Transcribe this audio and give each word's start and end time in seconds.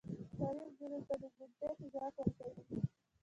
تعلیم 0.37 0.69
نجونو 0.69 0.99
ته 1.07 1.15
د 1.21 1.23
منطق 1.37 1.77
ځواک 1.91 2.15
ورکوي. 2.19 2.79